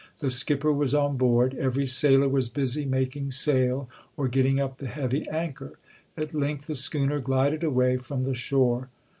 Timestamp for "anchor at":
5.29-6.33